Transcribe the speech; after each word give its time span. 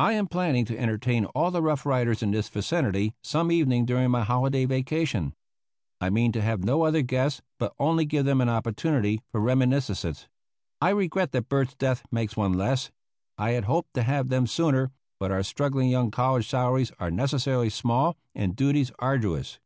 "I 0.00 0.14
am 0.14 0.26
planning 0.26 0.64
to 0.64 0.76
entertain 0.76 1.26
all 1.26 1.52
the 1.52 1.62
Rough 1.62 1.86
Riders 1.86 2.20
in 2.20 2.32
this 2.32 2.48
vicinity 2.48 3.14
some 3.22 3.52
evening 3.52 3.86
during 3.86 4.10
my 4.10 4.24
holiday 4.24 4.64
vacation. 4.64 5.34
I 6.00 6.10
mean 6.10 6.32
to 6.32 6.42
have 6.42 6.64
no 6.64 6.82
other 6.82 7.02
guests, 7.02 7.42
but 7.60 7.72
only 7.78 8.06
give 8.06 8.24
them 8.26 8.40
an 8.40 8.48
opportunity 8.48 9.22
for 9.30 9.40
reminiscences. 9.40 10.26
I 10.80 10.88
regret 10.88 11.30
that 11.30 11.48
Bert's 11.48 11.76
death 11.76 12.04
makes 12.10 12.36
one 12.36 12.54
less. 12.54 12.90
I 13.38 13.50
had 13.52 13.66
hoped 13.66 13.94
to 13.94 14.02
have 14.02 14.30
them 14.30 14.48
sooner, 14.48 14.90
but 15.20 15.30
our 15.30 15.44
struggling 15.44 15.90
young 15.90 16.10
college 16.10 16.48
salaries 16.50 16.90
are 16.98 17.12
necessarily 17.12 17.70
small 17.70 18.16
and 18.34 18.56
duties 18.56 18.90
arduous. 18.98 19.60